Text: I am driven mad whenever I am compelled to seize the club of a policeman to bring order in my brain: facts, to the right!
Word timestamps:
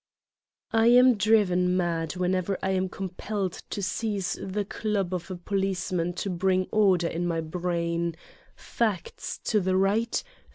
I 0.73 0.87
am 0.87 1.13
driven 1.13 1.77
mad 1.77 2.15
whenever 2.15 2.57
I 2.63 2.71
am 2.71 2.89
compelled 2.89 3.61
to 3.69 3.83
seize 3.83 4.35
the 4.41 4.65
club 4.65 5.13
of 5.13 5.29
a 5.29 5.35
policeman 5.35 6.13
to 6.13 6.29
bring 6.31 6.65
order 6.71 7.05
in 7.05 7.27
my 7.27 7.39
brain: 7.41 8.15
facts, 8.55 9.37
to 9.43 9.59
the 9.59 9.77
right! 9.77 10.23